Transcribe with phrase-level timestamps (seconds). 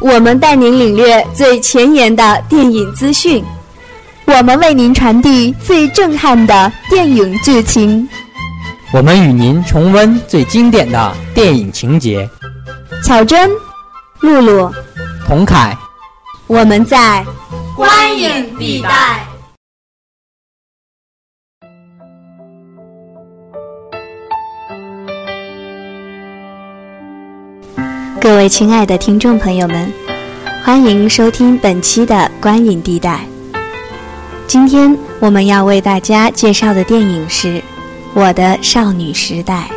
[0.00, 3.42] 我们带您领略最前沿的电影资讯，
[4.26, 8.06] 我们为您传递最震撼的电影剧情，
[8.92, 12.28] 我们与您重温最经典的电影情节。
[13.02, 13.50] 巧珍、
[14.20, 14.70] 露露、
[15.26, 15.76] 童凯，
[16.46, 17.24] 我们在
[17.74, 19.33] 观影地带。
[28.24, 29.92] 各位亲爱的听众朋友们，
[30.64, 33.20] 欢迎收听本期的观影地带。
[34.46, 37.58] 今天我们要为大家介绍的电影是
[38.14, 39.68] 《我的少女时代》。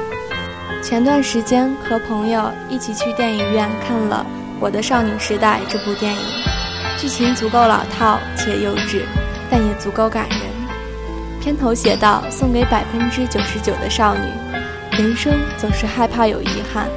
[0.81, 4.25] 前段时间和朋友一起去电影院看了
[4.61, 6.21] 《我的少女时代》这部电影，
[6.97, 9.01] 剧情足够老套且幼稚，
[9.51, 10.39] 但也足够感人。
[11.41, 14.31] 片头写道：“送给百分之九十九的少女，
[14.97, 16.87] 人生总是害怕有遗憾。”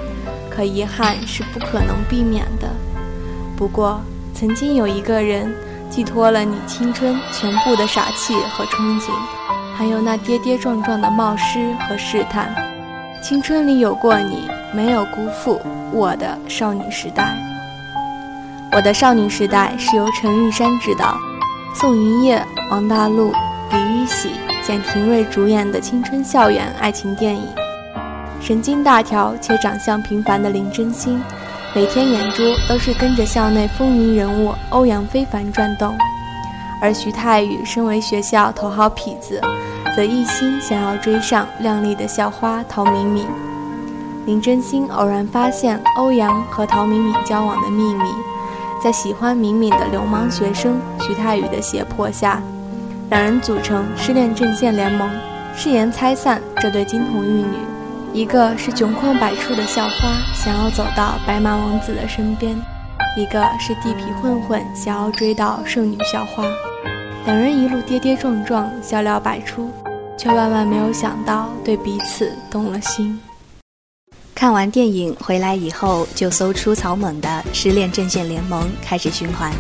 [0.61, 2.69] 可遗憾是不可能避免的。
[3.57, 3.99] 不过，
[4.35, 5.51] 曾经有一个人，
[5.89, 9.11] 寄托了你青春全部的傻气和憧憬，
[9.75, 12.55] 还有那跌跌撞撞的冒失和试探。
[13.23, 15.59] 青春里有过你，没有辜负
[15.93, 17.35] 我的少女时代。
[18.73, 21.17] 我的少女时代是由陈玉珊执导，
[21.74, 23.33] 宋云烨、王大陆、
[23.73, 27.49] 李玉玺、简廷瑞主演的青春校园爱情电影。
[28.41, 31.23] 神经大条且长相平凡的林真心，
[31.74, 35.93] 每天眼珠都是跟着校内风云人物欧阳非凡转动；
[36.80, 39.41] 而徐太宇身为学校头号痞子，
[39.95, 43.27] 则一心想要追上靓丽的校花陶敏敏。
[44.24, 48.05] 林真心偶然发现欧阳和陶敏敏交往的秘密，
[48.83, 52.43] 在喜欢敏敏的流氓学生徐太宇的胁迫下，
[53.11, 55.09] 两人组成失恋阵线联盟，
[55.55, 57.70] 誓言拆散这对金童玉女。
[58.13, 62.57] 一个是窘况百出的校花，想要走到白马王子的身边；
[63.17, 66.44] 一个是地痞混混，想要追到圣女校花。
[67.25, 69.71] 两人一路跌跌撞撞，笑料百出，
[70.19, 73.21] 却万万没有想到对彼此动了心。
[74.34, 79.53] 看完电影回来以后，就搜出草蜢的《失恋阵线联盟》，开始循环。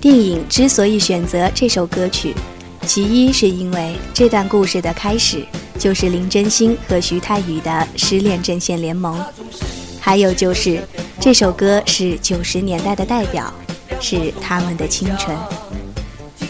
[0.00, 2.32] 电影之所以选择这首歌曲，
[2.82, 5.44] 其一是因为这段故事的开始。
[5.84, 9.22] 就是林真心和徐太宇的失恋阵线联盟，
[10.00, 10.82] 还有就是
[11.20, 13.52] 这首歌是九十年代的代表，
[14.00, 15.36] 是他们的青春。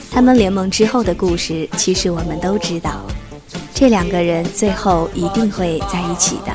[0.09, 3.05] 他们联盟之后的故事，其实我们都知道，
[3.75, 6.53] 这两个人最后一定会在一起的。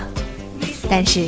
[0.90, 1.28] 但是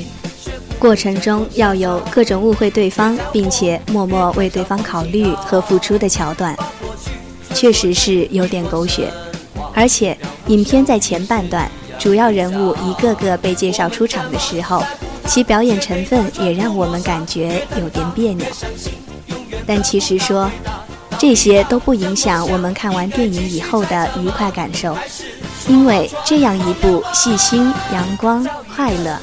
[0.80, 6.58] 过程中要有各种误会对方，并且默默为对方考虑和付出的桥段，
[7.54, 9.12] 确实是有点狗血。
[9.74, 11.70] 而且，影片在前半段，
[12.00, 14.84] 主要人物一个个被介绍出场的时候，
[15.28, 18.46] 其表演成分也让我们感觉有点别扭。
[19.66, 20.50] 但其实说，
[21.20, 24.98] 这些都不影响我们看完电影以后的愉快感受，
[25.68, 29.18] 因为这样一部细心、阳光、快乐，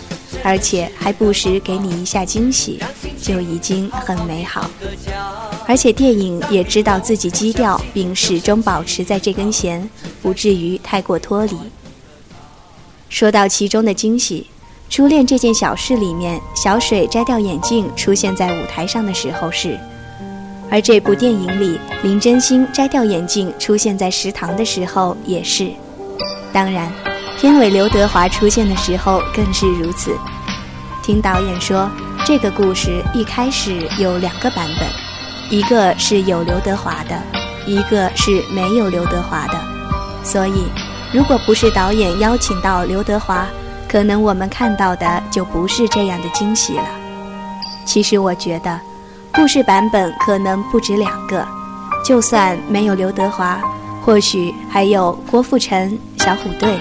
[0.44, 2.80] 而且还不时给你一下惊喜，
[3.20, 4.70] 就已经很美好。
[5.66, 9.86] 而且电影也知道自己基调，并始终保持在这根弦，
[10.22, 11.56] 不至于太过脱离。
[13.08, 14.46] 说到其中的惊喜，
[14.90, 19.78] 初恋这件小事里面，小水摘掉眼镜出现在舞台上的时候是；
[20.70, 25.70] 而这部电影里，林真心摘掉眼镜出现在食堂的时候也是。
[26.52, 26.92] 当然，
[27.38, 30.16] 片尾刘德华出现的时候更是如此。
[31.02, 31.90] 听导演说，
[32.26, 34.88] 这个故事一开始有两个版本。
[35.50, 37.18] 一个是有刘德华的，
[37.66, 39.58] 一个是没有刘德华的，
[40.28, 40.64] 所以，
[41.10, 43.46] 如果不是导演邀请到刘德华，
[43.88, 46.84] 可能我们看到的就不是这样的惊喜了。
[47.86, 48.78] 其实我觉得，
[49.32, 51.48] 故事版本可能不止两个，
[52.04, 53.58] 就算没有刘德华，
[54.04, 56.76] 或许还有郭富城、小虎队，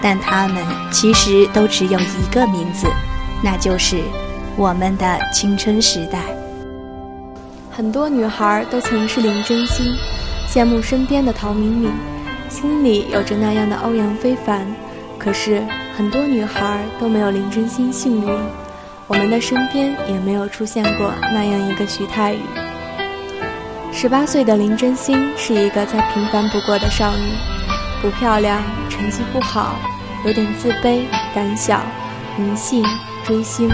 [0.00, 2.86] 但他们其实都只有一个名字，
[3.42, 4.00] 那就是
[4.56, 6.18] 我们的青春时代。
[7.70, 9.94] 很多女孩都曾是林真心，
[10.50, 11.90] 羡慕身边的陶敏敏，
[12.54, 14.64] 心里有着那样的欧阳非凡。
[15.18, 15.60] 可是
[15.96, 18.28] 很多女孩都没有林真心幸运，
[19.08, 22.40] 我们的身边也没有出现过那样一个徐太宇。
[23.92, 27.32] 十八岁的林真心是一个再平凡不过的少女，
[28.00, 29.74] 不漂亮，成绩不好，
[30.24, 31.02] 有点自卑、
[31.34, 31.80] 胆小、
[32.36, 32.84] 迷信、
[33.24, 33.68] 追星。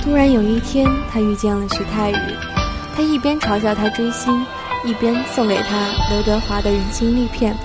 [0.00, 2.16] 突然有一天，她遇见了徐太宇。
[2.94, 4.44] 他一边嘲笑他追星，
[4.84, 7.56] 一边送给他刘德华的人形立片，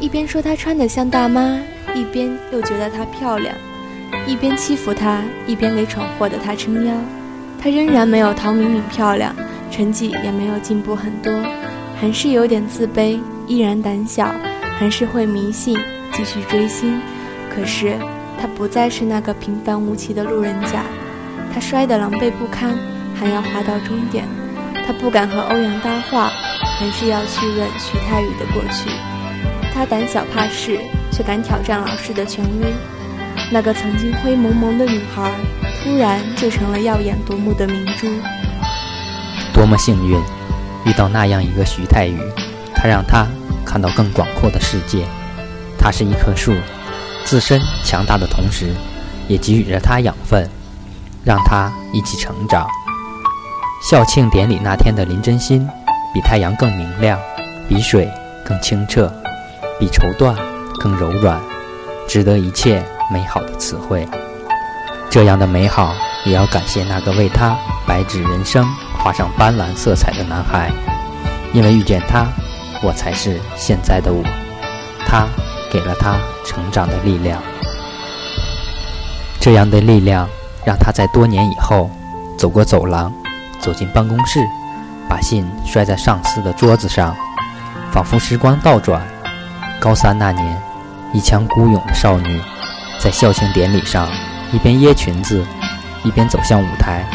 [0.00, 1.58] 一边说她穿得像大妈，
[1.94, 3.54] 一边又觉得她漂亮，
[4.26, 6.94] 一边欺负她，一边给闯祸的她撑腰。
[7.60, 9.34] 她仍然没有陶敏敏漂亮，
[9.70, 11.32] 成绩也没有进步很多，
[12.00, 13.18] 还是有点自卑，
[13.48, 14.32] 依然胆小，
[14.78, 15.76] 还是会迷信，
[16.12, 17.00] 继续追星。
[17.52, 17.96] 可是
[18.40, 20.84] 她不再是那个平凡无奇的路人甲，
[21.52, 22.78] 她摔得狼狈不堪，
[23.16, 24.24] 还要滑到终点。
[24.86, 26.30] 她不敢和欧阳搭话，
[26.78, 28.88] 还是要去问徐太宇的过去。
[29.78, 30.76] 他胆小怕事，
[31.12, 32.72] 却敢挑战老师的权威。
[33.52, 35.30] 那个曾经灰蒙蒙的女孩。
[35.80, 38.08] 突然就成了耀眼夺目的明珠。
[39.54, 40.20] 多么幸运，
[40.84, 42.18] 遇到那样一个徐太宇，
[42.74, 43.24] 他让他
[43.64, 45.06] 看到更广阔的世界。
[45.78, 46.52] 他是一棵树，
[47.24, 48.74] 自身强大的同时，
[49.28, 50.50] 也给予着他养分，
[51.24, 52.66] 让他一起成长。
[53.88, 55.66] 校庆典礼那天的林真心，
[56.12, 57.16] 比太阳更明亮，
[57.68, 58.10] 比水
[58.44, 59.10] 更清澈，
[59.78, 60.34] 比绸缎
[60.80, 61.40] 更柔软，
[62.08, 64.06] 值得一切美好的词汇。
[65.08, 65.94] 这样的美好，
[66.24, 68.66] 也要感谢那个为他白纸人生
[68.98, 70.70] 画上斑斓色彩的男孩，
[71.52, 72.26] 因为遇见他，
[72.82, 74.22] 我才是现在的我。
[75.06, 75.26] 他
[75.70, 77.40] 给了他成长的力量，
[79.40, 80.28] 这样的力量
[80.64, 81.90] 让他在多年以后
[82.36, 83.12] 走过走廊，
[83.60, 84.40] 走进办公室，
[85.08, 87.16] 把信摔在上司的桌子上，
[87.90, 89.00] 仿佛时光倒转。
[89.80, 90.60] 高三那年，
[91.12, 92.40] 一腔孤勇的少女，
[92.98, 94.08] 在校庆典礼上。
[94.50, 95.44] 一边掖裙子，
[96.02, 97.06] 一边走向舞台，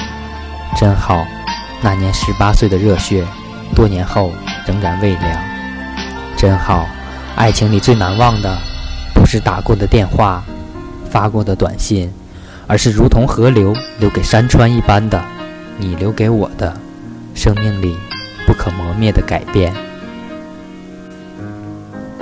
[0.77, 1.25] 真好。
[1.81, 3.25] 那年十八岁的热血，
[3.75, 4.31] 多年后
[4.67, 5.43] 仍然未凉。
[6.37, 6.85] 真好。
[7.35, 8.55] 爱情里最难忘的，
[9.15, 10.43] 不是打过的电话，
[11.09, 12.13] 发过的短信，
[12.67, 15.19] 而是如同河流留给山川一般的，
[15.77, 16.77] 你留给我的，
[17.33, 17.97] 生命里
[18.45, 19.73] 不可磨灭的改变。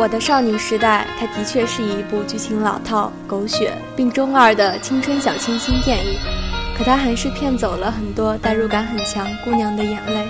[0.01, 6.17] 我的少女时代，它的确是一部剧情老套、狗血并中二的青春小清新电影，
[6.75, 10.27] 可它还是骗走了很多代入感很强姑娘的眼泪。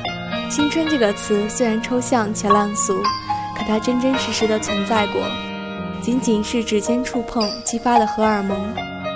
[0.49, 3.01] 青春这个词虽然抽象且烂俗，
[3.55, 5.21] 可它真真实实的存在过。
[6.01, 8.59] 仅仅是指尖触碰激发的荷尔蒙，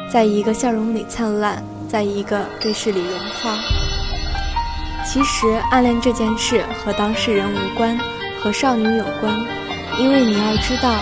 [0.10, 3.60] 在一个笑容里灿烂，在一个对视里融化。
[5.06, 8.00] 其实暗恋这件事和当事人无关，
[8.42, 9.65] 和少女有关。
[9.98, 11.00] 因为你要知道，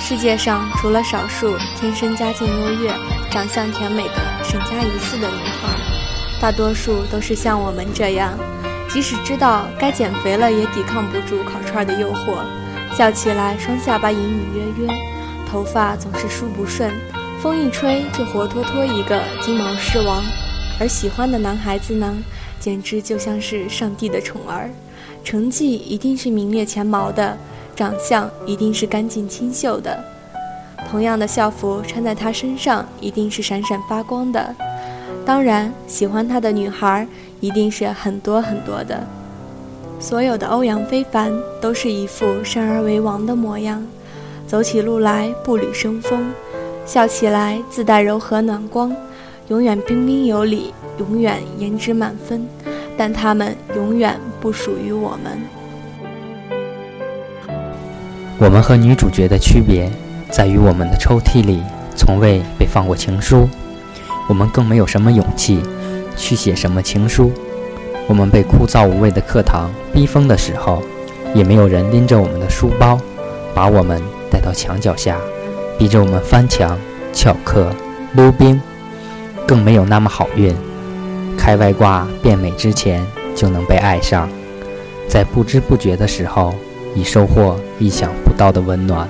[0.00, 2.92] 世界上除了少数天生家境优越、
[3.30, 5.68] 长相甜美的沈佳宜似的女孩，
[6.40, 8.36] 大多数都是像我们这样，
[8.88, 12.38] 即使知道该减肥了，也抵抗不住烤串的诱惑。
[12.96, 14.92] 笑起来双下巴隐隐约约，
[15.48, 16.92] 头发总是梳不顺，
[17.40, 20.22] 风一吹就活脱脱一个金毛狮王。
[20.80, 22.12] 而喜欢的男孩子呢，
[22.58, 24.68] 简直就像是上帝的宠儿，
[25.22, 27.38] 成绩一定是名列前茅的。
[27.82, 29.98] 长相一定是干净清秀的，
[30.88, 34.54] 同样的校服穿在他身上一定是闪闪发光的。
[35.26, 37.04] 当然，喜欢他的女孩
[37.40, 39.04] 一定是很多很多的。
[39.98, 43.84] 所有的欧阳非凡都是一副生而为王的模样，
[44.46, 46.32] 走起路来步履生风，
[46.86, 48.94] 笑起来自带柔和暖光，
[49.48, 52.46] 永远彬彬有礼，永远颜值满分。
[52.96, 55.61] 但他们永远不属于我们。
[58.42, 59.88] 我们和女主角的区别
[60.28, 61.62] 在于，我们的抽屉里
[61.94, 63.48] 从未被放过情书，
[64.28, 65.62] 我们更没有什么勇气
[66.16, 67.30] 去写什么情书。
[68.08, 70.82] 我们被枯燥无味的课堂逼疯的时候，
[71.32, 72.98] 也没有人拎着我们的书包，
[73.54, 75.18] 把我们带到墙角下，
[75.78, 76.76] 逼着我们翻墙、
[77.12, 77.72] 翘课、
[78.14, 78.60] 溜冰，
[79.46, 80.52] 更没有那么好运，
[81.38, 84.28] 开外挂变美之前就能被爱上，
[85.06, 86.52] 在不知不觉的时候。
[86.94, 89.08] 以收获意想不到的温暖。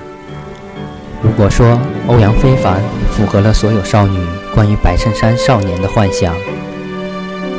[1.21, 4.19] 如果说欧阳非凡符合了所有少女
[4.53, 6.35] 关于白衬衫少年的幻想，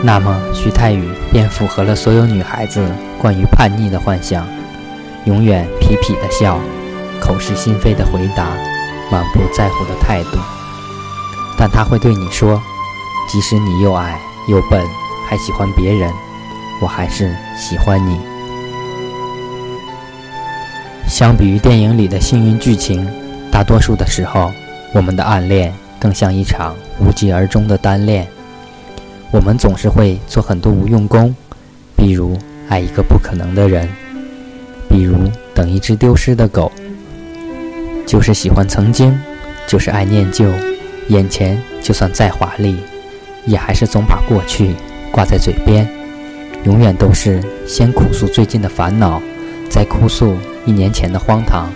[0.02, 2.86] 那么徐太宇便符合了所有女孩子
[3.18, 4.46] 关于叛逆的幻想。
[5.24, 6.58] 永远痞痞的笑，
[7.18, 8.48] 口是心非的回答，
[9.10, 10.38] 满不在乎的态度。
[11.56, 12.60] 但他会对你说
[13.32, 14.84] ：“即使你又矮又笨，
[15.26, 16.12] 还喜欢别人，
[16.82, 18.20] 我还是喜欢你。”
[21.14, 23.08] 相比于电影里的幸运剧情，
[23.48, 24.50] 大多数的时候，
[24.92, 28.26] 我们的暗恋更像一场无疾而终的单恋。
[29.30, 31.32] 我们总是会做很多无用功，
[31.96, 32.36] 比如
[32.68, 33.88] 爱一个不可能的人，
[34.88, 36.72] 比如等一只丢失的狗。
[38.04, 39.16] 就是喜欢曾经，
[39.68, 40.50] 就是爱念旧，
[41.10, 42.74] 眼前就算再华丽，
[43.46, 44.74] 也还是总把过去
[45.12, 45.88] 挂在嘴边，
[46.64, 49.22] 永远都是先哭诉最近的烦恼，
[49.68, 50.36] 在哭诉。
[50.66, 51.68] 一年前的荒唐，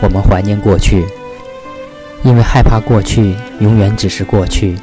[0.00, 1.04] 我们怀念过去，
[2.22, 4.78] 因为害怕过去永远只是过去，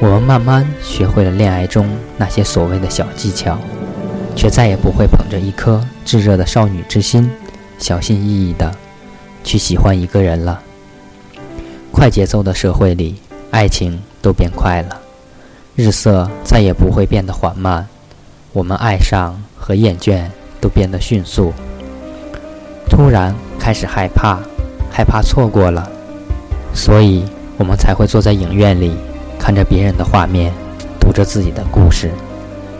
[0.00, 3.58] 我们慢慢学会了恋爱中那些所谓的小技巧，
[4.36, 7.30] 却再也不会捧着一颗炙热的少女之心，
[7.78, 8.70] 小心翼翼的
[9.42, 10.60] 去喜欢一个人了。
[11.90, 13.16] 快节奏的社会里，
[13.50, 15.00] 爱情都变快了，
[15.74, 17.88] 日色再也不会变得缓慢，
[18.52, 20.26] 我们爱上和厌倦
[20.60, 21.52] 都变得迅速。
[22.88, 24.38] 突然开始害怕，
[24.90, 25.88] 害怕错过了。
[26.74, 27.24] 所以，
[27.56, 28.92] 我们才会坐在影院里，
[29.38, 30.52] 看着别人的画面，
[31.00, 32.10] 读着自己的故事，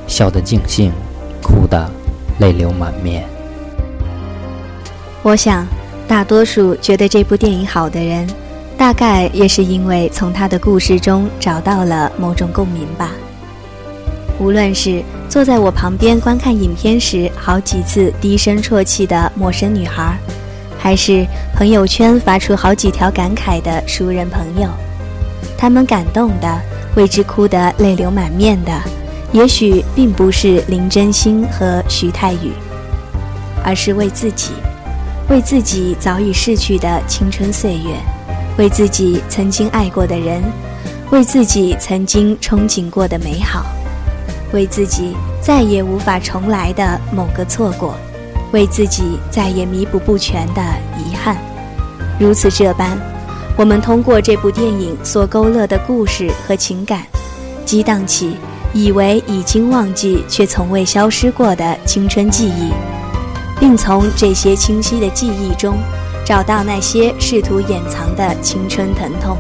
[0.07, 0.93] 笑得尽兴，
[1.43, 1.91] 哭得
[2.39, 3.25] 泪流满面。
[5.23, 5.67] 我想，
[6.07, 8.27] 大多数觉得这部电影好的人，
[8.77, 13.11] 大概也是因为从他的故事中找到了某种共鸣吧。
[14.39, 20.15] 无论是坐在我旁边观看影片时好几次低声啜泣的陌生女孩。
[20.79, 21.27] 还是
[21.57, 24.69] 朋友圈发出好几条感慨的熟人朋友，
[25.57, 26.61] 他们感动的
[26.95, 28.73] 为之哭得泪流满面的，
[29.33, 32.53] 也许并不是林真心和徐太宇，
[33.65, 34.51] 而是为自己，
[35.31, 37.97] 为自己早已逝去的青春岁月，
[38.59, 40.43] 为自己曾经爱过的人，
[41.11, 43.65] 为自己曾经憧憬过的美好，
[44.53, 47.95] 为自己再也无法重来的某个错过。
[48.51, 50.63] 为自己再也弥补不全的
[50.97, 51.37] 遗憾，
[52.19, 52.99] 如此这般，
[53.59, 57.03] 我们通过这部电影所勾勒的故事和情感，
[57.67, 58.39] 激荡起
[58.73, 62.73] 以为已经忘记却从未消失过的青春记忆，
[63.61, 65.77] 并从这些清晰的记忆中，
[66.25, 69.37] 找到那些试图掩藏的青春疼痛。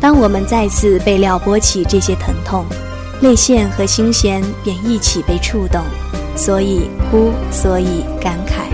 [0.00, 2.64] 当我们再次被撩拨起这些疼痛，
[3.20, 5.82] 泪腺和心弦便一起被触动。
[6.36, 8.66] 所以哭，所以感慨。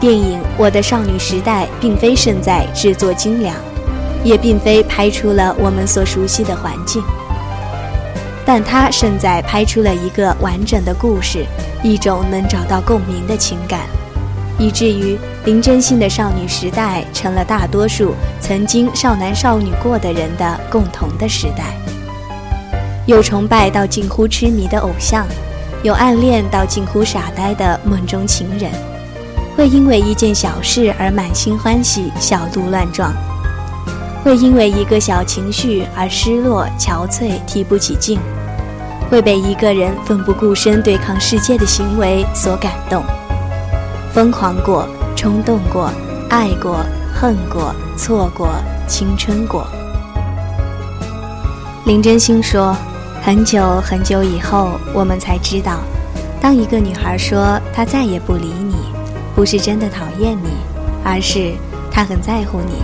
[0.00, 3.52] 电影《我的少女时代》并非胜在制作精良，
[4.22, 7.02] 也并非拍出了我们所熟悉的环境，
[8.46, 11.44] 但它胜在拍出了一个完整的故事，
[11.82, 13.80] 一种能找到共鸣的情感，
[14.56, 21.74] 以至于林真心的少女时代成了大多数曾经少男少女过的人的共同的时代，
[23.08, 25.26] 有崇拜到近乎痴迷的偶像。
[25.82, 28.70] 有暗恋到近乎傻呆的梦中情人，
[29.56, 33.10] 会因为一件小事而满心欢喜、小鹿乱撞；
[34.22, 38.18] 会因为一个小情绪而失落、憔悴、提不起劲；
[39.08, 43.02] 会被一个人奋不顾身对抗世界的行为所感动。
[44.12, 44.86] 疯狂过，
[45.16, 45.90] 冲动过，
[46.28, 46.84] 爱过，
[47.14, 48.50] 恨过，错过，
[48.86, 49.66] 青春过。
[51.86, 52.76] 林真心说。
[53.20, 55.80] 很久很久以后，我们才知道，
[56.40, 58.74] 当一个女孩说她再也不理你，
[59.34, 60.48] 不是真的讨厌你，
[61.04, 61.52] 而是
[61.90, 62.82] 她很在乎你，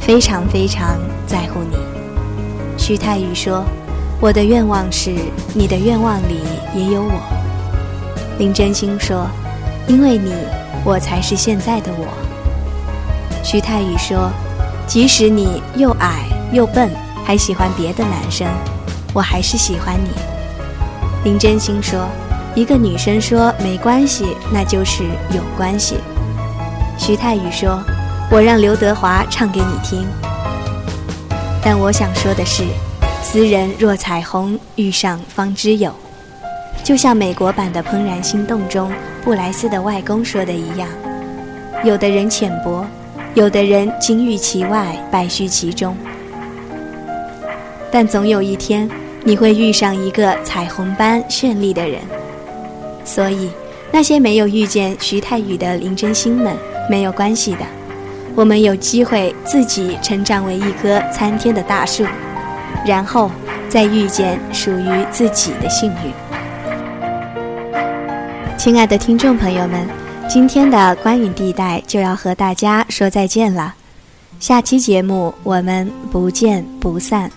[0.00, 1.76] 非常非常在乎你。
[2.76, 3.64] 徐太宇说
[4.20, 5.14] ：“我的愿望是
[5.54, 6.40] 你的愿望里
[6.74, 7.20] 也有我。”
[8.38, 9.26] 林真心说
[9.86, 10.34] ：“因为你，
[10.84, 12.06] 我才是现在的我。”
[13.44, 14.30] 徐太宇说
[14.86, 16.90] ：“即使你又矮又笨，
[17.24, 18.46] 还喜欢别的男生。”
[19.16, 20.10] 我还是喜欢你，
[21.24, 22.06] 林真心说
[22.54, 25.04] ：“一个女生说没关系，那就是
[25.34, 25.96] 有关系。”
[27.00, 27.82] 徐太宇说
[28.30, 30.06] ：“我让刘德华唱给你听。”
[31.64, 32.62] 但我想说的是，
[33.22, 35.90] 斯人若彩虹，遇上方知有。
[36.84, 38.92] 就像美国版的《怦然心动》中
[39.24, 40.86] 布莱斯的外公说的一样，
[41.82, 42.84] 有的人浅薄，
[43.32, 45.96] 有的人金玉其外，败絮其中，
[47.90, 48.86] 但总有一天。
[49.26, 52.00] 你会遇上一个彩虹般绚丽的人，
[53.04, 53.50] 所以
[53.90, 56.56] 那些没有遇见徐太宇的林真心们
[56.88, 57.66] 没有关系的，
[58.36, 62.04] 我们有机会自己成长为一棵参天的大树，
[62.86, 63.28] 然后
[63.68, 66.12] 再遇见属于自己的幸运。
[68.56, 69.88] 亲爱的听众朋友们，
[70.28, 73.74] 今天的观影地带就要和大家说再见了，
[74.38, 77.28] 下期节目我们不见不散。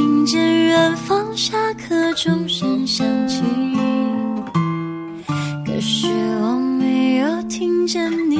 [0.00, 3.42] 听见远方下课钟声响起
[5.66, 6.06] 可是
[6.40, 8.39] 我没有听见你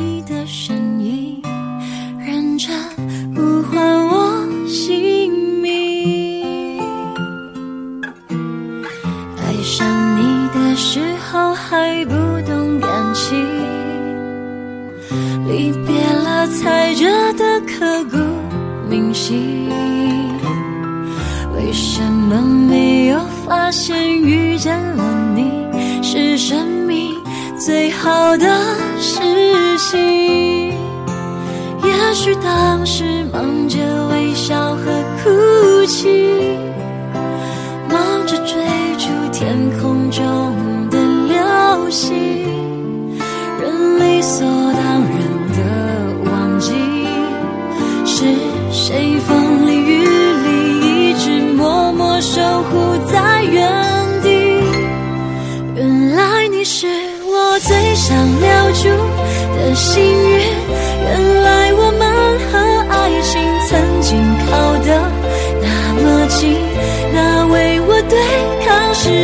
[27.61, 28.47] 最好的
[28.99, 29.21] 事
[29.77, 30.71] 情。
[31.85, 33.79] 也许当时忙着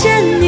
[0.00, 0.39] 见